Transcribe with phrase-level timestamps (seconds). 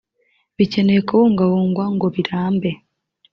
[0.57, 2.71] bikeneye kubungabungwa ngo birambe